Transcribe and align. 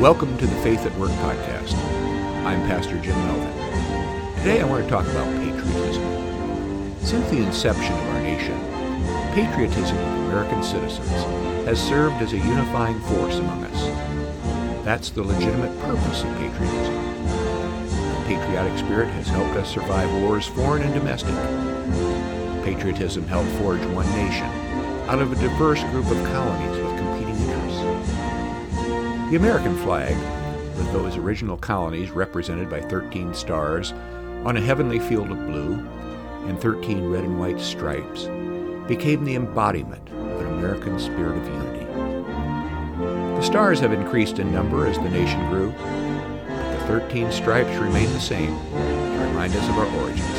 Welcome 0.00 0.38
to 0.38 0.46
the 0.46 0.54
Faith 0.62 0.86
at 0.86 0.96
Work 0.96 1.10
podcast. 1.10 1.74
I'm 2.46 2.60
Pastor 2.68 3.00
Jim 3.00 3.16
Melvin. 3.16 4.36
Today 4.36 4.60
I 4.60 4.64
want 4.64 4.84
to 4.84 4.88
talk 4.88 5.04
about 5.08 5.26
patriotism. 5.42 6.94
Since 7.00 7.28
the 7.30 7.38
inception 7.38 7.94
of 7.94 8.08
our 8.10 8.20
nation, 8.20 8.54
patriotism 9.34 9.98
of 9.98 10.26
American 10.28 10.62
citizens 10.62 11.10
has 11.66 11.82
served 11.84 12.22
as 12.22 12.32
a 12.32 12.36
unifying 12.36 13.00
force 13.00 13.38
among 13.38 13.64
us. 13.64 14.84
That's 14.84 15.10
the 15.10 15.24
legitimate 15.24 15.76
purpose 15.80 16.22
of 16.22 16.32
patriotism. 16.36 16.94
The 17.88 18.24
patriotic 18.28 18.78
spirit 18.78 19.08
has 19.14 19.26
helped 19.26 19.56
us 19.56 19.68
survive 19.68 20.12
wars 20.22 20.46
foreign 20.46 20.82
and 20.82 20.94
domestic. 20.94 21.34
Patriotism 22.64 23.26
helped 23.26 23.50
forge 23.58 23.84
one 23.86 24.08
nation 24.12 24.46
out 25.08 25.18
of 25.20 25.32
a 25.32 25.34
diverse 25.34 25.82
group 25.90 26.06
of 26.06 26.24
colonies. 26.26 26.87
The 29.30 29.36
American 29.36 29.76
flag, 29.84 30.16
with 30.78 30.90
those 30.90 31.18
original 31.18 31.58
colonies 31.58 32.10
represented 32.10 32.70
by 32.70 32.80
13 32.80 33.34
stars 33.34 33.92
on 34.46 34.56
a 34.56 34.60
heavenly 34.60 34.98
field 34.98 35.30
of 35.30 35.46
blue 35.46 35.86
and 36.46 36.58
13 36.58 37.10
red 37.10 37.24
and 37.24 37.38
white 37.38 37.60
stripes, 37.60 38.22
became 38.88 39.26
the 39.26 39.34
embodiment 39.34 40.08
of 40.08 40.40
an 40.40 40.46
American 40.46 40.98
spirit 40.98 41.36
of 41.36 41.46
unity. 41.46 41.84
The 43.36 43.42
stars 43.42 43.80
have 43.80 43.92
increased 43.92 44.38
in 44.38 44.50
number 44.50 44.86
as 44.86 44.96
the 44.96 45.10
nation 45.10 45.46
grew, 45.50 45.72
but 45.72 46.78
the 46.78 46.86
13 46.86 47.30
stripes 47.30 47.78
remain 47.78 48.10
the 48.14 48.20
same 48.20 48.56
to 48.56 49.24
remind 49.28 49.54
us 49.54 49.68
of 49.68 49.76
our 49.76 50.00
origins. 50.00 50.38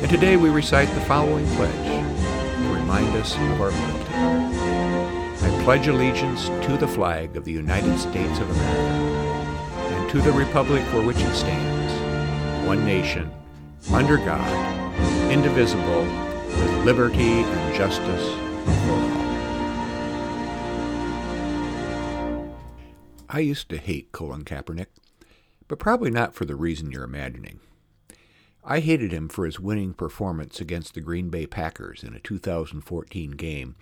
And 0.00 0.08
today 0.08 0.36
we 0.36 0.48
recite 0.48 0.88
the 0.94 1.00
following 1.00 1.46
pledge 1.56 1.72
to 1.74 2.72
remind 2.72 3.16
us 3.16 3.34
of 3.34 3.60
our. 3.60 4.03
Pledge 5.64 5.88
allegiance 5.88 6.48
to 6.66 6.76
the 6.76 6.86
flag 6.86 7.38
of 7.38 7.46
the 7.46 7.50
United 7.50 7.98
States 7.98 8.38
of 8.38 8.50
America 8.50 9.94
and 9.94 10.10
to 10.10 10.20
the 10.20 10.30
republic 10.30 10.84
for 10.88 11.00
which 11.00 11.16
it 11.16 11.34
stands, 11.34 12.66
one 12.66 12.84
nation, 12.84 13.32
under 13.90 14.18
God, 14.18 14.92
indivisible, 15.32 16.02
with 16.02 16.84
liberty 16.84 17.40
and 17.40 17.74
justice 17.74 18.28
for 18.84 18.92
all. 18.92 19.24
I 23.30 23.38
used 23.38 23.70
to 23.70 23.78
hate 23.78 24.12
Colin 24.12 24.44
Kaepernick, 24.44 24.88
but 25.66 25.78
probably 25.78 26.10
not 26.10 26.34
for 26.34 26.44
the 26.44 26.56
reason 26.56 26.92
you're 26.92 27.04
imagining. 27.04 27.60
I 28.62 28.80
hated 28.80 29.12
him 29.12 29.30
for 29.30 29.46
his 29.46 29.58
winning 29.58 29.94
performance 29.94 30.60
against 30.60 30.92
the 30.92 31.00
Green 31.00 31.30
Bay 31.30 31.46
Packers 31.46 32.02
in 32.02 32.12
a 32.12 32.20
2014 32.20 33.30
game 33.30 33.76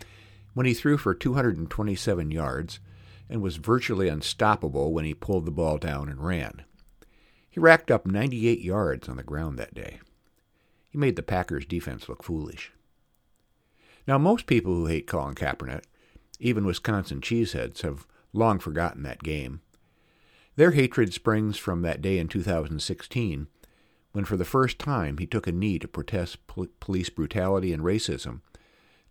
when 0.54 0.66
he 0.66 0.74
threw 0.74 0.96
for 0.96 1.14
227 1.14 2.30
yards 2.30 2.80
and 3.28 3.40
was 3.40 3.56
virtually 3.56 4.08
unstoppable 4.08 4.92
when 4.92 5.04
he 5.04 5.14
pulled 5.14 5.46
the 5.46 5.50
ball 5.50 5.78
down 5.78 6.08
and 6.08 6.24
ran. 6.24 6.62
He 7.48 7.60
racked 7.60 7.90
up 7.90 8.06
98 8.06 8.60
yards 8.60 9.08
on 9.08 9.16
the 9.16 9.22
ground 9.22 9.58
that 9.58 9.74
day. 9.74 10.00
He 10.88 10.98
made 10.98 11.16
the 11.16 11.22
Packers' 11.22 11.64
defense 11.64 12.08
look 12.08 12.22
foolish. 12.22 12.72
Now, 14.06 14.18
most 14.18 14.46
people 14.46 14.74
who 14.74 14.86
hate 14.86 15.06
Colin 15.06 15.34
Kaepernick, 15.34 15.84
even 16.38 16.66
Wisconsin 16.66 17.20
cheeseheads, 17.20 17.82
have 17.82 18.06
long 18.32 18.58
forgotten 18.58 19.02
that 19.04 19.22
game. 19.22 19.60
Their 20.56 20.72
hatred 20.72 21.14
springs 21.14 21.56
from 21.56 21.82
that 21.82 22.02
day 22.02 22.18
in 22.18 22.28
2016 22.28 23.48
when, 24.12 24.24
for 24.26 24.36
the 24.36 24.44
first 24.44 24.78
time, 24.78 25.16
he 25.16 25.26
took 25.26 25.46
a 25.46 25.52
knee 25.52 25.78
to 25.78 25.88
protest 25.88 26.46
pol- 26.46 26.66
police 26.80 27.08
brutality 27.08 27.72
and 27.72 27.82
racism 27.82 28.40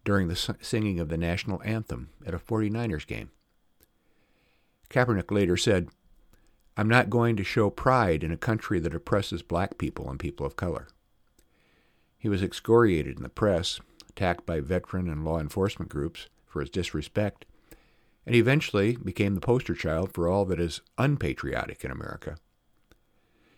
during 0.03 0.27
the 0.27 0.55
singing 0.61 0.99
of 0.99 1.09
the 1.09 1.17
national 1.17 1.61
anthem 1.63 2.09
at 2.25 2.33
a 2.33 2.39
49ers 2.39 3.05
game. 3.05 3.29
Kaepernick 4.89 5.31
later 5.31 5.55
said, 5.55 5.89
I'm 6.75 6.89
not 6.89 7.09
going 7.09 7.35
to 7.35 7.43
show 7.43 7.69
pride 7.69 8.23
in 8.23 8.31
a 8.31 8.37
country 8.37 8.79
that 8.79 8.95
oppresses 8.95 9.41
black 9.41 9.77
people 9.77 10.09
and 10.09 10.19
people 10.19 10.45
of 10.45 10.55
color. 10.55 10.87
He 12.17 12.29
was 12.29 12.43
excoriated 12.43 13.17
in 13.17 13.23
the 13.23 13.29
press, 13.29 13.79
attacked 14.09 14.45
by 14.45 14.59
veteran 14.59 15.09
and 15.09 15.25
law 15.25 15.39
enforcement 15.39 15.89
groups 15.89 16.27
for 16.45 16.61
his 16.61 16.69
disrespect, 16.69 17.45
and 18.25 18.35
eventually 18.35 18.95
became 18.95 19.35
the 19.35 19.41
poster 19.41 19.73
child 19.73 20.13
for 20.13 20.27
all 20.27 20.45
that 20.45 20.59
is 20.59 20.81
unpatriotic 20.97 21.83
in 21.83 21.91
America. 21.91 22.37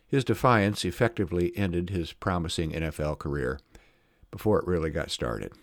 His 0.07 0.23
defiance 0.23 0.85
effectively 0.85 1.51
ended 1.55 1.89
his 1.89 2.13
promising 2.13 2.71
NFL 2.71 3.19
career 3.19 3.59
before 4.31 4.59
it 4.59 4.67
really 4.67 4.91
got 4.91 5.11
started. 5.11 5.53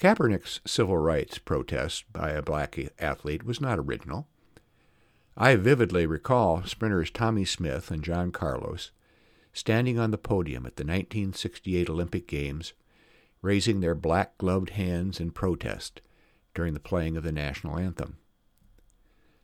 Kaepernick's 0.00 0.62
civil 0.66 0.96
rights 0.96 1.36
protest 1.36 2.10
by 2.10 2.30
a 2.30 2.40
black 2.40 2.78
athlete 2.98 3.44
was 3.44 3.60
not 3.60 3.78
original. 3.78 4.26
I 5.36 5.56
vividly 5.56 6.06
recall 6.06 6.64
sprinters 6.64 7.10
Tommie 7.10 7.44
Smith 7.44 7.90
and 7.90 8.02
John 8.02 8.32
Carlos 8.32 8.92
standing 9.52 9.98
on 9.98 10.10
the 10.10 10.16
podium 10.16 10.64
at 10.64 10.76
the 10.76 10.84
1968 10.84 11.90
Olympic 11.90 12.26
Games, 12.26 12.72
raising 13.42 13.80
their 13.80 13.94
black 13.94 14.38
gloved 14.38 14.70
hands 14.70 15.20
in 15.20 15.32
protest 15.32 16.00
during 16.54 16.72
the 16.72 16.80
playing 16.80 17.18
of 17.18 17.22
the 17.22 17.30
national 17.30 17.78
anthem. 17.78 18.16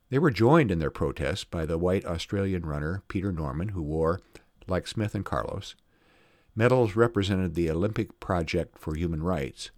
They 0.08 0.18
were 0.18 0.30
joined 0.30 0.70
in 0.70 0.78
their 0.78 0.90
protest 0.90 1.50
by 1.50 1.66
the 1.66 1.76
white 1.76 2.06
Australian 2.06 2.64
runner 2.64 3.02
Peter 3.08 3.30
Norman, 3.30 3.70
who 3.70 3.82
wore, 3.82 4.22
like 4.66 4.86
Smith 4.86 5.14
and 5.14 5.24
Carlos, 5.24 5.74
medals 6.54 6.96
represented 6.96 7.54
the 7.54 7.70
Olympic 7.70 8.18
Project 8.20 8.78
for 8.78 8.94
Human 8.94 9.22
Rights 9.22 9.70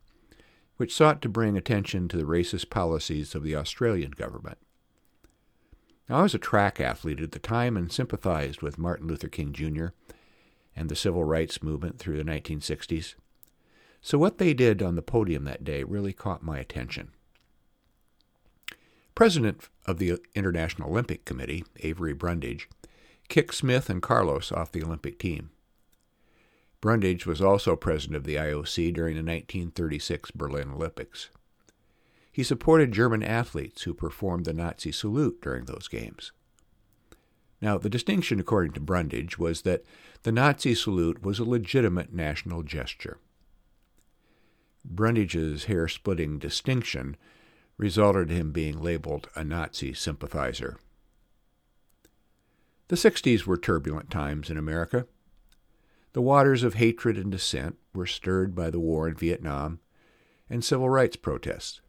which 0.79 0.95
sought 0.95 1.21
to 1.21 1.29
bring 1.29 1.57
attention 1.57 2.09
to 2.09 2.17
the 2.17 2.25
racist 2.25 2.71
policies 2.71 3.35
of 3.35 3.43
the 3.43 3.55
Australian 3.55 4.13
government. 4.13 4.59
Now, 6.09 6.21
I 6.21 6.23
was 6.23 6.35
a 6.35 6.39
track 6.39 6.81
athlete 6.81 7.21
at 7.21 7.33
the 7.33 7.39
time 7.39 7.77
and 7.77 7.93
sympathized 7.93 8.63
with 8.63 8.79
Martin 8.79 9.07
Luther 9.07 9.29
King 9.29 9.53
Jr. 9.53 9.89
and 10.75 10.89
the 10.89 10.97
civil 10.97 11.25
rights 11.25 11.63
movement 11.63 11.99
through 11.99 12.17
the 12.17 12.25
1960s. 12.25 13.15
So, 14.01 14.17
what 14.17 14.39
they 14.39 14.55
did 14.55 14.81
on 14.81 14.95
the 14.95 15.03
podium 15.03 15.45
that 15.45 15.65
day 15.65 15.83
really 15.83 16.13
caught 16.13 16.43
my 16.43 16.59
attention. 16.59 17.11
President 19.15 19.69
of 19.85 19.99
the 19.99 20.19
International 20.37 20.91
Olympic 20.91 21.25
Committee, 21.25 21.65
Avery 21.81 22.15
Brundage, 22.15 22.69
kicked 23.29 23.55
Smith 23.55 23.91
and 23.91 24.01
Carlos 24.01 24.53
off 24.53 24.71
the 24.71 24.85
Olympic 24.85 25.19
team. 25.19 25.51
Brundage 26.81 27.27
was 27.27 27.43
also 27.43 27.75
president 27.75 28.17
of 28.17 28.25
the 28.25 28.37
IOC 28.37 28.95
during 28.95 29.15
the 29.15 29.21
1936 29.21 30.31
Berlin 30.31 30.71
Olympics. 30.73 31.31
He 32.31 32.45
supported 32.45 32.93
German 32.93 33.23
athletes 33.23 33.83
who 33.83 33.95
performed 33.95 34.45
the 34.45 34.53
Nazi 34.53 34.93
salute 34.93 35.41
during 35.43 35.65
those 35.65 35.89
games. 35.89 36.31
Now, 37.61 37.79
the 37.79 37.91
distinction, 37.91 38.39
according 38.39 38.73
to 38.75 38.81
Brundage, 38.81 39.39
was 39.39 39.63
that 39.63 39.85
the 40.23 40.31
Nazi 40.31 40.75
salute 40.75 41.23
was 41.23 41.41
a 41.41 41.45
legitimate 41.45 42.13
national 42.13 42.63
gesture. 42.63 43.19
Brundage's 44.85 45.65
hair 45.65 45.89
splitting 45.89 46.39
distinction 46.39 47.17
resulted 47.77 48.31
in 48.31 48.37
him 48.37 48.53
being 48.53 48.81
labeled 48.81 49.29
a 49.35 49.43
Nazi 49.43 49.93
sympathizer. 49.93 50.79
The 52.87 52.97
60s 52.97 53.45
were 53.45 53.57
turbulent 53.57 54.11
times 54.11 54.49
in 54.49 54.57
America. 54.57 55.07
The 56.13 56.23
waters 56.23 56.63
of 56.63 56.75
hatred 56.75 57.17
and 57.17 57.31
dissent 57.31 57.77
were 57.95 58.07
stirred 58.07 58.55
by 58.55 58.71
the 58.71 58.81
war 58.81 59.09
in 59.09 59.15
Vietnam 59.15 59.81
and 60.49 60.65
civil 60.65 60.89
rights 60.89 61.17
protests. 61.17 61.81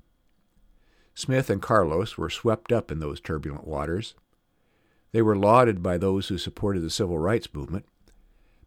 Smith 1.14 1.50
and 1.50 1.62
Carlos 1.62 2.18
were 2.18 2.30
swept 2.30 2.72
up 2.72 2.92
in 2.92 3.00
those 3.00 3.20
turbulent 3.20 3.68
waters. 3.68 4.16
They 5.12 5.22
were 5.22 5.36
lauded 5.36 5.82
by 5.82 5.98
those 5.98 6.28
who 6.28 6.38
supported 6.38 6.82
the 6.82 6.90
civil 6.90 7.18
rights 7.18 7.54
movement, 7.54 7.86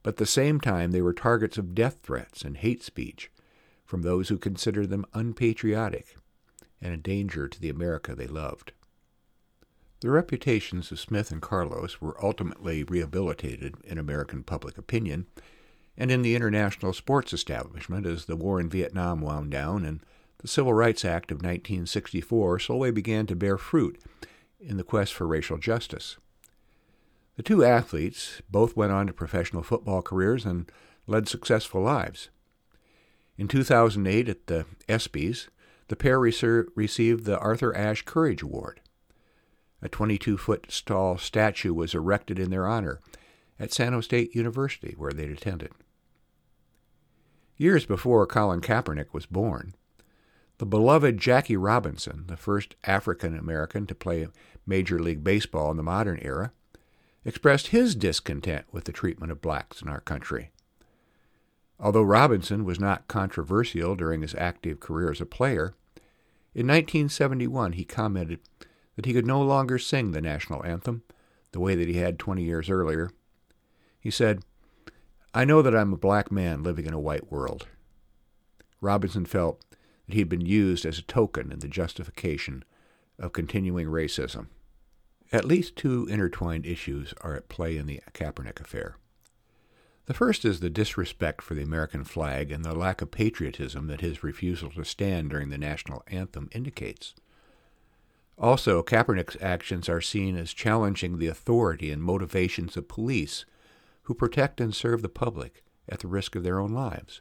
but 0.03 0.11
at 0.11 0.17
the 0.17 0.27
same 0.27 0.61
time 0.61 0.91
they 0.91 1.03
were 1.03 1.13
targets 1.13 1.59
of 1.59 1.75
death 1.75 2.01
threats 2.03 2.43
and 2.43 2.57
hate 2.57 2.83
speech 2.83 3.31
from 3.85 4.03
those 4.03 4.29
who 4.29 4.39
considered 4.39 4.91
them 4.91 5.07
unpatriotic 5.15 6.17
and 6.81 6.93
a 6.93 6.99
danger 6.99 7.47
to 7.47 7.61
the 7.61 7.69
America 7.69 8.15
they 8.15 8.27
loved. 8.27 8.73
The 10.03 10.11
reputations 10.11 10.91
of 10.91 10.99
Smith 10.99 11.31
and 11.31 11.41
Carlos 11.41 12.01
were 12.01 12.17
ultimately 12.21 12.83
rehabilitated 12.83 13.77
in 13.85 13.99
American 13.99 14.43
public 14.43 14.77
opinion 14.77 15.29
and 15.97 16.11
in 16.11 16.23
the 16.23 16.35
international 16.35 16.93
sports 16.93 17.33
establishment 17.33 18.05
as 18.05 18.25
the 18.25 18.35
war 18.35 18.59
in 18.59 18.69
Vietnam 18.69 19.21
wound 19.21 19.53
down 19.53 19.85
and 19.85 20.01
the 20.39 20.49
Civil 20.49 20.75
Rights 20.75 21.05
Act 21.05 21.31
of 21.31 21.37
1964 21.37 22.59
slowly 22.59 22.91
began 22.91 23.27
to 23.27 23.37
bear 23.37 23.57
fruit 23.57 24.03
in 24.59 24.77
the 24.77 24.83
quest 24.83 25.15
for 25.15 25.25
racial 25.25 25.57
justice. 25.57 26.17
The 27.37 27.45
two 27.45 27.65
athletes 27.65 28.43
both 28.51 28.77
went 28.77 28.91
on 28.91 29.07
to 29.07 29.13
professional 29.13 29.63
football 29.63 30.03
careers 30.03 30.45
and 30.45 30.69
led 31.07 31.29
successful 31.29 31.81
lives. 31.81 32.29
In 33.39 33.47
2008 33.47 34.29
at 34.29 34.47
the 34.49 34.67
ESPYs, 34.89 35.47
the 35.87 35.95
pair 35.95 36.19
received 36.19 37.25
the 37.25 37.39
Arthur 37.39 37.73
Ashe 37.77 38.03
Courage 38.03 38.43
Award. 38.43 38.81
A 39.83 39.89
22 39.89 40.39
foot 40.39 40.83
tall 40.87 41.19
statue 41.19 41.75
was 41.75 41.95
erected 41.95 42.39
in 42.39 42.51
their 42.51 42.67
honor 42.67 43.01
at 43.59 43.73
San 43.73 43.93
Jose 43.93 44.05
State 44.05 44.35
University, 44.35 44.95
where 44.97 45.13
they'd 45.13 45.31
attended. 45.31 45.73
Years 47.57 47.85
before 47.85 48.27
Colin 48.27 48.61
Kaepernick 48.61 49.13
was 49.13 49.27
born, 49.27 49.75
The 50.59 50.67
beloved 50.67 51.19
Jackie 51.19 51.57
Robinson, 51.57 52.25
the 52.29 52.37
first 52.37 52.77
African 52.85 53.37
American 53.37 53.87
to 53.87 53.95
play 53.95 54.29
Major 54.67 54.99
League 54.99 55.25
Baseball 55.25 55.71
in 55.73 55.77
the 55.77 55.83
modern 55.83 56.19
era, 56.23 56.53
expressed 57.25 57.69
his 57.69 57.95
discontent 57.95 58.67
with 58.73 58.85
the 58.85 58.93
treatment 58.93 59.33
of 59.33 59.41
blacks 59.41 59.83
in 59.83 59.89
our 59.89 60.01
country. 60.01 60.51
Although 61.79 62.03
Robinson 62.03 62.65
was 62.65 62.79
not 62.79 63.09
controversial 63.09 63.97
during 63.97 64.23
his 64.23 64.35
active 64.37 64.79
career 64.79 65.11
as 65.11 65.21
a 65.21 65.27
player, 65.27 65.75
in 66.55 66.67
1971 66.67 67.73
he 67.73 67.85
commented 67.85 68.41
that 68.97 69.07
he 69.07 69.13
could 69.13 69.27
no 69.27 69.41
longer 69.41 69.79
sing 69.79 70.13
the 70.13 70.21
national 70.21 70.65
anthem 70.65 71.03
the 71.53 71.61
way 71.61 71.75
that 71.75 71.89
he 71.89 71.95
had 71.95 72.19
20 72.19 72.43
years 72.43 72.69
earlier. 72.71 73.11
He 74.01 74.11
said, 74.11 74.43
I 75.35 75.45
know 75.45 75.63
that 75.63 75.77
I'm 75.77 75.93
a 75.93 75.99
black 75.99 76.31
man 76.31 76.63
living 76.63 76.87
in 76.87 76.93
a 76.93 77.01
white 77.01 77.31
world. 77.31 77.67
Robinson 78.81 79.25
felt 79.25 79.65
that 80.07 80.15
he 80.15 80.19
had 80.19 80.29
been 80.29 80.45
used 80.45 80.85
as 80.85 80.99
a 80.99 81.03
token 81.03 81.53
in 81.53 81.61
the 81.61 81.69
justification 81.69 82.65
of 83.19 83.33
continuing 83.33 83.87
racism. 83.87 84.49
At 85.33 85.47
least 85.47 85.77
two 85.77 86.07
intertwined 86.11 86.67
issues 86.67 87.15
are 87.23 87.35
at 87.35 87.49
play 87.49 87.79
in 87.79 87.87
the 87.87 88.01
Kaepernick 88.13 88.61
affair. 88.61 88.97
The 90.07 90.15
first 90.15 90.45
is 90.45 90.61
the 90.61 90.69
disrespect 90.69 91.41
for 91.41 91.55
the 91.55 91.63
American 91.63 92.05
flag 92.05 92.51
and 92.51 92.65
the 92.65 92.75
lack 92.75 93.01
of 93.01 93.13
patriotism 93.13 93.87
that 93.87 94.01
his 94.01 94.25
refusal 94.25 94.71
to 94.73 94.85
stand 94.85 95.31
during 95.31 95.49
the 95.49 95.57
national 95.57 96.03
anthem 96.09 96.49
indicates. 96.53 97.15
Also, 98.39 98.83
Kaepernick's 98.83 99.37
actions 99.41 99.89
are 99.89 100.01
seen 100.01 100.37
as 100.37 100.53
challenging 100.53 101.19
the 101.19 101.29
authority 101.29 101.91
and 101.91 102.03
motivations 102.03 102.77
of 102.77 102.89
police 102.89 103.45
who 104.05 104.15
protect 104.15 104.61
and 104.61 104.75
serve 104.75 105.03
the 105.03 105.09
public 105.09 105.63
at 105.89 106.01
the 106.01 106.09
risk 106.09 106.35
of 106.35 106.43
their 106.43 106.59
own 106.59 106.73
lives. 106.73 107.21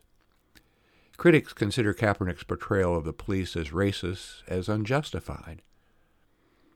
Critics 1.18 1.54
consider 1.54 1.94
Kaepernick's 1.94 2.44
portrayal 2.44 2.96
of 2.96 3.04
the 3.04 3.14
police 3.14 3.56
as 3.56 3.70
racist 3.70 4.42
as 4.48 4.68
unjustified. 4.68 5.62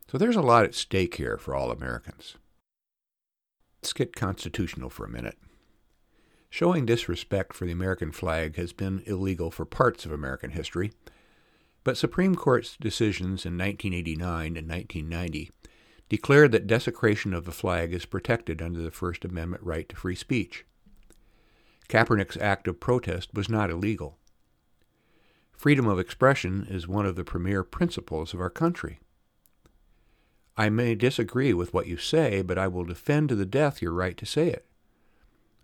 So 0.07 0.17
there's 0.17 0.35
a 0.35 0.41
lot 0.41 0.65
at 0.65 0.75
stake 0.75 1.15
here 1.15 1.37
for 1.37 1.55
all 1.55 1.71
Americans. 1.71 2.35
Let's 3.81 3.93
get 3.93 4.15
constitutional 4.15 4.89
for 4.89 5.05
a 5.05 5.09
minute. 5.09 5.37
Showing 6.49 6.85
disrespect 6.85 7.53
for 7.53 7.65
the 7.65 7.71
American 7.71 8.11
flag 8.11 8.55
has 8.57 8.71
been 8.71 9.01
illegal 9.05 9.49
for 9.49 9.65
parts 9.65 10.05
of 10.05 10.11
American 10.11 10.51
history, 10.51 10.91
but 11.85 11.95
Supreme 11.95 12.35
Court's 12.35 12.75
decisions 12.75 13.45
in 13.45 13.57
1989 13.57 14.57
and 14.57 14.67
1990 14.67 15.51
declared 16.09 16.51
that 16.51 16.67
desecration 16.67 17.33
of 17.33 17.45
the 17.45 17.51
flag 17.51 17.93
is 17.93 18.05
protected 18.05 18.61
under 18.61 18.81
the 18.81 18.91
First 18.91 19.23
Amendment 19.23 19.63
right 19.63 19.87
to 19.87 19.95
free 19.95 20.15
speech. 20.15 20.65
Kaepernick's 21.87 22.37
act 22.37 22.67
of 22.67 22.79
protest 22.79 23.29
was 23.33 23.47
not 23.47 23.69
illegal. 23.69 24.17
Freedom 25.53 25.87
of 25.87 25.99
expression 25.99 26.67
is 26.69 26.87
one 26.87 27.05
of 27.05 27.15
the 27.15 27.23
premier 27.23 27.63
principles 27.63 28.33
of 28.33 28.41
our 28.41 28.49
country. 28.49 28.99
I 30.57 30.69
may 30.69 30.95
disagree 30.95 31.53
with 31.53 31.73
what 31.73 31.87
you 31.87 31.97
say, 31.97 32.41
but 32.41 32.57
I 32.57 32.67
will 32.67 32.83
defend 32.83 33.29
to 33.29 33.35
the 33.35 33.45
death 33.45 33.81
your 33.81 33.93
right 33.93 34.17
to 34.17 34.25
say 34.25 34.49
it 34.49 34.65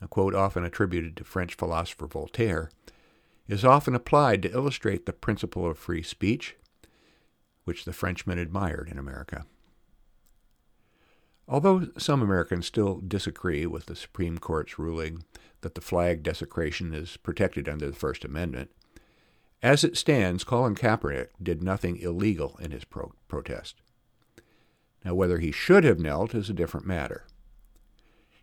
a 0.03 0.07
quote 0.07 0.33
often 0.33 0.63
attributed 0.63 1.15
to 1.15 1.23
French 1.23 1.53
philosopher 1.53 2.07
Voltaire, 2.07 2.71
is 3.51 3.65
often 3.65 3.93
applied 3.93 4.41
to 4.41 4.53
illustrate 4.53 5.05
the 5.05 5.11
principle 5.11 5.69
of 5.69 5.77
free 5.77 6.01
speech, 6.01 6.55
which 7.65 7.83
the 7.83 7.91
Frenchmen 7.91 8.39
admired 8.39 8.87
in 8.89 8.97
America. 8.97 9.45
Although 11.49 11.89
some 11.97 12.21
Americans 12.21 12.65
still 12.65 13.01
disagree 13.05 13.65
with 13.65 13.87
the 13.87 13.95
Supreme 13.95 14.37
Court's 14.37 14.79
ruling 14.79 15.25
that 15.59 15.75
the 15.75 15.81
flag 15.81 16.23
desecration 16.23 16.93
is 16.93 17.17
protected 17.17 17.67
under 17.67 17.87
the 17.87 17.95
First 17.95 18.23
Amendment, 18.23 18.71
as 19.61 19.83
it 19.83 19.97
stands, 19.97 20.45
Colin 20.45 20.73
Kaepernick 20.73 21.31
did 21.43 21.61
nothing 21.61 21.97
illegal 21.97 22.57
in 22.61 22.71
his 22.71 22.85
pro- 22.85 23.11
protest. 23.27 23.81
Now, 25.03 25.13
whether 25.13 25.39
he 25.39 25.51
should 25.51 25.83
have 25.83 25.99
knelt 25.99 26.33
is 26.33 26.49
a 26.49 26.53
different 26.53 26.87
matter 26.87 27.25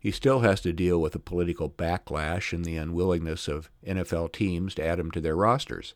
he 0.08 0.12
still 0.12 0.40
has 0.40 0.62
to 0.62 0.72
deal 0.72 0.98
with 1.02 1.12
the 1.12 1.18
political 1.18 1.68
backlash 1.68 2.54
and 2.54 2.64
the 2.64 2.78
unwillingness 2.78 3.46
of 3.46 3.70
NFL 3.86 4.32
teams 4.32 4.74
to 4.74 4.82
add 4.82 4.98
him 4.98 5.10
to 5.10 5.20
their 5.20 5.36
rosters. 5.36 5.92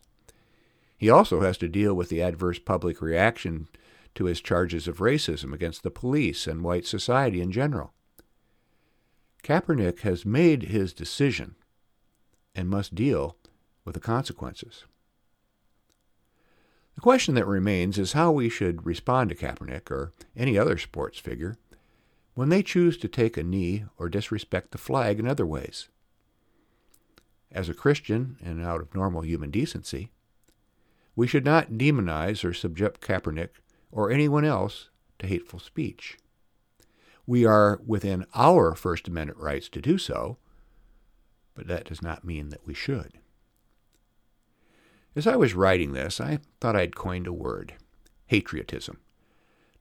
He 0.95 1.09
also 1.09 1.41
has 1.41 1.57
to 1.57 1.67
deal 1.67 1.95
with 1.95 2.09
the 2.09 2.21
adverse 2.21 2.59
public 2.59 3.01
reaction 3.01 3.69
to 4.13 4.25
his 4.25 4.39
charges 4.39 4.87
of 4.87 4.99
racism 4.99 5.51
against 5.51 5.81
the 5.81 5.89
police 5.89 6.45
and 6.45 6.61
white 6.61 6.85
society 6.85 7.41
in 7.41 7.51
general. 7.51 7.91
Kaepernick 9.41 10.01
has 10.01 10.27
made 10.27 10.65
his 10.65 10.93
decision 10.93 11.55
and 12.53 12.69
must 12.69 12.93
deal 12.93 13.35
with 13.83 13.95
the 13.95 13.99
consequences. 13.99 14.83
The 16.93 17.01
question 17.01 17.33
that 17.33 17.47
remains 17.47 17.97
is 17.97 18.13
how 18.13 18.31
we 18.31 18.47
should 18.47 18.85
respond 18.85 19.31
to 19.31 19.35
Kaepernick 19.35 19.89
or 19.89 20.11
any 20.37 20.55
other 20.55 20.77
sports 20.77 21.17
figure 21.17 21.57
when 22.33 22.49
they 22.49 22.63
choose 22.63 22.97
to 22.97 23.07
take 23.07 23.37
a 23.37 23.43
knee 23.43 23.85
or 23.97 24.09
disrespect 24.09 24.71
the 24.71 24.77
flag 24.77 25.19
in 25.19 25.27
other 25.27 25.45
ways. 25.45 25.89
As 27.51 27.69
a 27.69 27.73
Christian, 27.73 28.37
and 28.43 28.63
out 28.63 28.81
of 28.81 28.95
normal 28.95 29.21
human 29.21 29.51
decency, 29.51 30.11
we 31.15 31.27
should 31.27 31.45
not 31.45 31.73
demonize 31.73 32.43
or 32.43 32.53
subject 32.53 33.01
Kaepernick 33.01 33.49
or 33.91 34.09
anyone 34.09 34.43
else 34.43 34.89
to 35.19 35.27
hateful 35.27 35.59
speech. 35.59 36.17
We 37.27 37.45
are 37.45 37.79
within 37.85 38.25
our 38.33 38.73
First 38.73 39.07
Amendment 39.07 39.39
rights 39.39 39.69
to 39.69 39.81
do 39.81 39.97
so, 39.99 40.37
but 41.53 41.67
that 41.67 41.85
does 41.85 42.01
not 42.01 42.25
mean 42.25 42.49
that 42.49 42.65
we 42.65 42.73
should. 42.73 43.19
As 45.15 45.27
I 45.27 45.35
was 45.35 45.53
writing 45.53 45.93
this, 45.93 46.19
I 46.19 46.39
thought 46.59 46.75
I'd 46.75 46.95
coined 46.95 47.27
a 47.27 47.33
word 47.33 47.75
hatriotism 48.25 48.97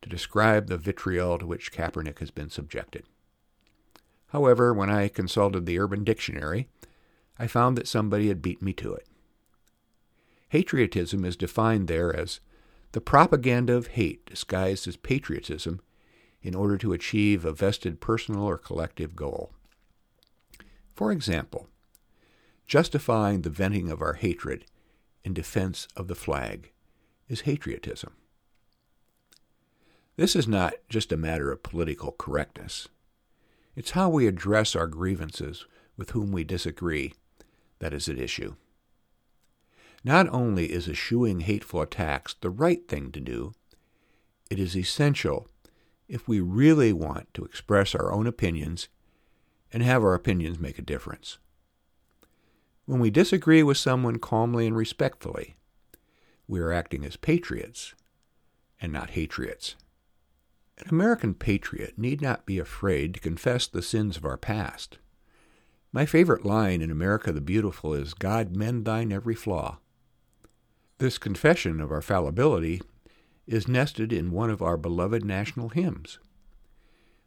to 0.03 0.09
describe 0.09 0.67
the 0.67 0.77
vitriol 0.77 1.39
to 1.39 1.47
which 1.47 1.73
Kaepernick 1.73 2.19
has 2.19 2.31
been 2.31 2.51
subjected. 2.51 3.05
However, 4.29 4.73
when 4.75 4.91
I 4.91 5.09
consulted 5.09 5.67
the 5.67 5.79
Urban 5.79 6.05
Dictionary, 6.05 6.69
I 7.39 7.47
found 7.47 7.77
that 7.79 7.89
somebody 7.89 8.29
had 8.29 8.43
beaten 8.43 8.65
me 8.65 8.73
to 8.75 8.95
it. 8.95 9.07
Hatriotism 10.51 11.25
is 11.25 11.37
defined 11.37 11.89
there 11.89 12.15
as 12.15 12.41
the 12.93 13.01
propaganda 13.01 13.75
of 13.75 13.89
hate 13.89 14.27
disguised 14.27 14.87
as 14.87 14.97
patriotism 14.97 15.81
in 16.43 16.55
order 16.55 16.77
to 16.77 16.93
achieve 16.93 17.45
a 17.45 17.53
vested 17.53 18.01
personal 18.01 18.43
or 18.43 18.59
collective 18.59 19.17
goal. 19.17 19.53
For 20.95 21.11
example, 21.11 21.69
justifying 22.67 23.43
the 23.43 23.51
venting 23.51 23.91
of 23.91 24.03
our 24.03 24.15
hatred 24.15 24.67
in 25.25 25.33
defense 25.33 25.89
of 25.97 26.09
the 26.09 26.15
flag 26.15 26.73
is 27.29 27.43
hatriotism. 27.43 28.13
This 30.17 30.37
is 30.37 30.47
not 30.47 30.75
just 30.89 31.11
a 31.11 31.17
matter 31.17 31.51
of 31.51 31.63
political 31.63 32.13
correctness. 32.13 32.89
It's 33.75 33.93
how 33.93 34.11
we 34.11 34.27
address 34.27 34.77
our 34.77 34.87
grievances 34.87 35.65
with 35.97 36.11
whom 36.11 36.33
we 36.33 36.45
disagree 36.45 37.15
that 37.79 37.95
is 37.95 38.09
at 38.09 38.19
issue. 38.19 38.55
Not 40.05 40.29
only 40.29 40.73
is 40.73 40.89
eschewing 40.89 41.41
hateful 41.41 41.81
attacks 41.81 42.35
the 42.41 42.51
right 42.51 42.87
thing 42.87 43.11
to 43.13 43.21
do, 43.21 43.53
it 44.51 44.59
is 44.59 44.77
essential 44.77 45.49
if 46.09 46.29
we 46.29 46.41
really 46.41 46.93
want 46.93 47.33
to 47.33 47.45
express 47.45 47.95
our 47.95 48.13
own 48.13 48.27
opinions 48.27 48.89
and 49.73 49.83
have 49.83 50.03
our 50.03 50.15
opinions 50.15 50.59
make 50.59 50.79
a 50.79 50.83
difference. 50.83 51.39
When 52.85 53.01
we 53.01 53.11
disagree 53.11 53.63
with 53.63 53.79
someone 53.79 54.19
calmly 54.19 54.67
and 54.67 54.77
respectfully, 54.77 55.57
we 56.47 56.61
are 56.61 56.73
acting 56.73 57.05
as 57.07 57.17
patriots 57.17 57.95
and 58.79 58.93
not 58.93 59.11
hatriots. 59.11 59.77
An 60.83 60.89
American 60.89 61.35
patriot 61.35 61.97
need 61.97 62.21
not 62.21 62.45
be 62.45 62.59
afraid 62.59 63.15
to 63.15 63.21
confess 63.21 63.69
the 63.69 63.83
sins 63.83 64.17
of 64.17 64.25
our 64.25 64.37
past. 64.37 64.99
My 65.93 66.05
favorite 66.05 66.45
line 66.45 66.83
in 66.83 66.91
America 66.91 67.31
the 67.31 67.41
Beautiful 67.41 67.95
is 67.95 68.15
God 68.15 68.57
mend 68.57 68.85
thine 68.85 69.13
every 69.13 69.37
flaw. 69.37 69.79
This 70.99 71.19
confession 71.19 71.81
of 71.81 71.93
our 71.93 72.03
fallibility 72.03 72.83
is 73.47 73.69
nested 73.69 74.13
in 74.13 74.33
one 74.33 74.51
of 74.51 74.61
our 74.61 74.77
beloved 74.77 75.25
national 75.25 75.69
hymns. 75.69 76.19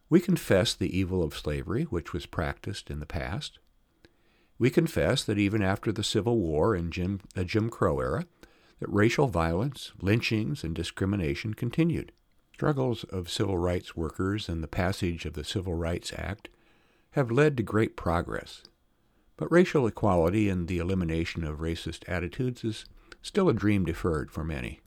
We 0.10 0.20
confess 0.20 0.74
the 0.74 0.96
evil 0.96 1.24
of 1.24 1.38
slavery 1.38 1.84
which 1.84 2.12
was 2.12 2.26
practiced 2.26 2.92
in 2.92 3.00
the 3.00 3.06
past. 3.06 3.60
We 4.60 4.70
confess 4.70 5.24
that 5.24 5.38
even 5.38 5.62
after 5.62 5.94
the 5.94 6.04
Civil 6.04 6.40
War 6.40 6.76
and 6.76 6.92
Jim, 6.92 7.22
the 7.36 7.46
Jim 7.46 7.70
Crow 7.70 8.02
era, 8.02 8.26
that 8.80 8.90
racial 8.90 9.28
violence, 9.28 9.94
lynchings, 10.02 10.66
and 10.66 10.76
discrimination 10.76 11.54
continued. 11.54 12.12
Struggles 12.56 13.04
of 13.04 13.30
civil 13.30 13.58
rights 13.58 13.98
workers 13.98 14.48
and 14.48 14.64
the 14.64 14.70
passage 14.70 15.26
of 15.26 15.34
the 15.34 15.44
Civil 15.44 15.74
Rights 15.74 16.14
Act 16.16 16.48
have 17.12 17.30
led 17.30 17.58
to 17.58 17.64
great 17.64 17.98
progress, 17.98 18.64
but 19.36 19.52
racial 19.52 19.86
equality 19.88 20.48
and 20.48 20.70
the 20.70 20.78
elimination 20.78 21.44
of 21.44 21.60
racist 21.60 22.08
attitudes 22.08 22.64
is 22.64 22.86
still 23.22 23.50
a 23.50 23.54
dream 23.54 23.84
deferred 23.84 24.32
for 24.32 24.46
many. 24.46 24.80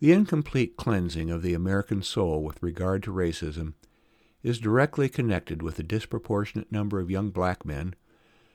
The 0.00 0.12
incomplete 0.12 0.78
cleansing 0.78 1.30
of 1.30 1.42
the 1.42 1.52
American 1.52 2.02
soul 2.02 2.42
with 2.42 2.62
regard 2.62 3.02
to 3.02 3.12
racism 3.12 3.74
is 4.42 4.58
directly 4.58 5.10
connected 5.10 5.60
with 5.60 5.76
the 5.76 5.82
disproportionate 5.82 6.72
number 6.72 7.00
of 7.00 7.10
young 7.10 7.28
black 7.28 7.66
men 7.66 7.94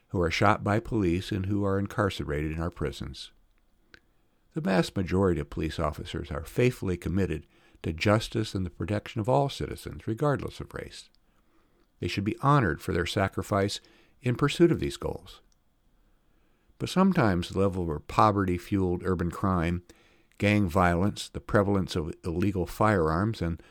who 0.08 0.20
are 0.20 0.32
shot 0.32 0.64
by 0.64 0.80
police 0.80 1.32
and 1.32 1.46
who 1.46 1.64
are 1.64 1.78
incarcerated 1.78 2.52
in 2.52 2.60
our 2.60 2.72
prisons. 2.72 3.30
The 4.54 4.62
vast 4.62 4.96
majority 4.96 5.42
of 5.42 5.50
police 5.50 5.80
officers 5.80 6.30
are 6.32 6.44
faithfully 6.44 6.98
committed 6.98 7.46
to 7.82 7.92
justice 7.92 8.54
and 8.54 8.66
the 8.66 8.70
protection 8.70 9.20
of 9.20 9.28
all 9.28 9.50
citizens, 9.50 10.08
regardless 10.08 10.60
of 10.60 10.74
race. 10.74 11.10
They 12.00 12.08
should 12.08 12.24
be 12.24 12.38
honored 12.42 12.82
for 12.82 12.94
their 12.94 13.06
sacrifice 13.06 13.80
in 14.22 14.36
pursuit 14.36 14.72
of 14.72 14.80
these 14.80 14.98
goals. 14.98 15.42
But 16.78 16.90
sometimes 16.90 17.50
the 17.50 17.60
level 17.60 17.92
of 17.92 18.08
poverty 18.08 18.58
fueled 18.58 19.04
urban 19.06 19.32
crime, 19.32 19.84
gang 20.38 20.68
violence, 20.68 21.30
the 21.30 21.40
prevalence 21.40 21.96
of 21.96 22.14
illegal 22.24 22.66
firearms, 22.66 23.42
and 23.42 23.62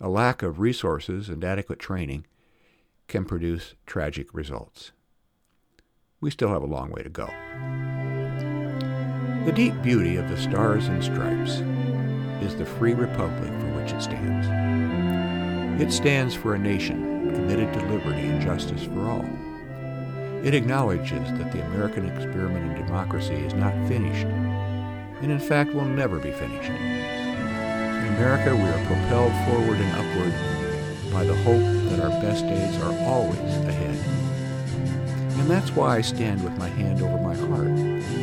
a 0.00 0.08
lack 0.08 0.42
of 0.42 0.58
resources 0.58 1.28
and 1.28 1.44
adequate 1.44 1.78
training 1.78 2.26
can 3.08 3.24
produce 3.24 3.74
tragic 3.86 4.32
results. 4.32 4.92
We 6.20 6.30
still 6.30 6.48
have 6.48 6.62
a 6.62 6.66
long 6.66 6.90
way 6.90 7.02
to 7.02 7.10
go. 7.10 7.28
The 9.44 9.50
deep 9.50 9.82
beauty 9.82 10.18
of 10.18 10.28
the 10.28 10.36
Stars 10.36 10.86
and 10.86 11.02
Stripes 11.02 11.62
is 12.44 12.54
the 12.54 12.64
free 12.64 12.94
republic 12.94 13.50
for 13.50 13.72
which 13.72 13.90
it 13.90 14.00
stands. 14.00 15.82
It 15.82 15.90
stands 15.90 16.32
for 16.32 16.54
a 16.54 16.58
nation 16.60 17.34
committed 17.34 17.72
to 17.72 17.80
liberty 17.86 18.20
and 18.20 18.40
justice 18.40 18.84
for 18.84 19.10
all. 19.10 19.28
It 20.44 20.54
acknowledges 20.54 21.28
that 21.38 21.50
the 21.50 21.60
American 21.66 22.08
experiment 22.08 22.70
in 22.70 22.86
democracy 22.86 23.34
is 23.34 23.52
not 23.52 23.74
finished, 23.88 24.26
and 24.26 25.32
in 25.32 25.40
fact 25.40 25.74
will 25.74 25.86
never 25.86 26.20
be 26.20 26.30
finished. 26.30 26.70
In 26.70 28.14
America, 28.14 28.54
we 28.54 28.62
are 28.62 28.86
propelled 28.86 29.32
forward 29.48 29.78
and 29.80 29.92
upward 29.96 31.12
by 31.12 31.24
the 31.24 31.34
hope 31.42 31.90
that 31.90 31.98
our 31.98 32.20
best 32.22 32.46
days 32.46 32.80
are 32.80 32.96
always 33.08 33.40
ahead. 33.40 33.98
And 35.40 35.50
that's 35.50 35.72
why 35.72 35.96
I 35.96 36.00
stand 36.00 36.44
with 36.44 36.56
my 36.58 36.68
hand 36.68 37.02
over 37.02 37.18
my 37.18 37.34
heart 37.34 38.21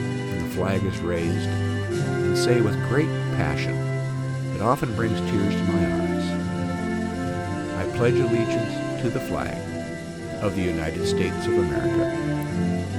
flag 0.59 0.83
is 0.83 0.99
raised 0.99 1.47
and 1.47 2.37
say 2.37 2.59
with 2.59 2.75
great 2.89 3.07
passion 3.37 3.73
that 4.51 4.61
often 4.61 4.93
brings 4.93 5.17
tears 5.31 5.55
to 5.55 5.63
my 5.71 5.85
eyes, 6.03 6.29
I 7.77 7.97
pledge 7.97 8.15
allegiance 8.15 9.01
to 9.01 9.09
the 9.09 9.21
flag 9.21 9.57
of 10.43 10.57
the 10.57 10.61
United 10.61 11.07
States 11.07 11.45
of 11.45 11.53
America 11.53 12.03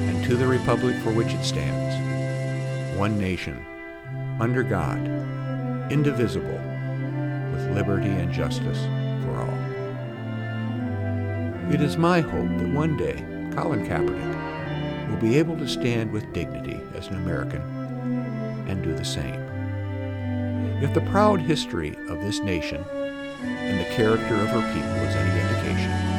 and 0.09 0.25
to 0.25 0.37
the 0.37 0.47
republic 0.47 0.97
for 1.03 1.13
which 1.13 1.35
it 1.35 1.45
stands, 1.45 2.99
one 2.99 3.19
nation, 3.19 3.63
under 4.41 4.63
God, 4.63 5.07
indivisible, 5.93 6.59
with 7.53 7.75
liberty 7.75 8.09
and 8.09 8.33
justice 8.33 8.81
for 9.23 9.37
all. 9.37 9.59
It 11.71 11.83
is 11.83 11.99
my 11.99 12.23
hope 12.23 12.49
that 12.57 12.71
one 12.71 12.97
day 12.97 13.23
Colin 13.55 13.87
Kaepernick 13.87 14.40
will 15.11 15.19
be 15.19 15.37
able 15.37 15.57
to 15.59 15.69
stand 15.69 16.13
with 16.13 16.33
dignity 16.33 16.81
as 16.95 17.09
an 17.09 17.17
American 17.17 17.61
and 18.69 18.83
do 18.83 18.95
the 18.95 19.05
same. 19.05 19.41
If 20.83 20.95
the 20.95 21.01
proud 21.03 21.41
history 21.41 21.97
of 22.09 22.21
this 22.21 22.41
nation 22.41 22.85
and 23.43 23.81
the 23.81 23.95
character 23.95 24.35
of 24.35 24.49
her 24.49 24.73
people 24.73 24.91
is 24.91 25.17
any 25.17 25.41
indication, 25.41 26.10